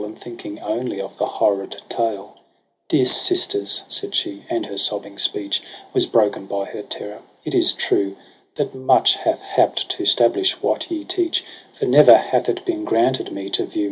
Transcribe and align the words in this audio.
And, 0.03 0.19
thinking 0.19 0.59
only 0.61 0.99
of 0.99 1.19
the 1.19 1.27
horrid 1.27 1.79
tale, 1.87 2.31
ID' 2.35 2.39
Dear 2.87 3.05
sisters,' 3.05 3.83
said 3.87 4.15
she, 4.15 4.45
and 4.49 4.65
her 4.65 4.75
sobbing 4.75 5.19
speech 5.19 5.61
Was 5.93 6.07
broken 6.07 6.47
by 6.47 6.65
her 6.65 6.81
terror, 6.81 7.21
* 7.35 7.45
it 7.45 7.53
is 7.53 7.71
true 7.71 8.17
That 8.55 8.73
much 8.73 9.13
hath 9.17 9.43
hapt 9.43 9.87
to 9.89 10.05
stablish 10.07 10.53
what 10.59 10.89
ye 10.89 11.03
teach 11.03 11.41
j 11.41 11.45
For 11.73 11.85
ne'er 11.85 12.17
hath 12.17 12.49
it 12.49 12.65
been 12.65 12.83
granted 12.83 13.31
me 13.31 13.51
to 13.51 13.65
view 13.67 13.79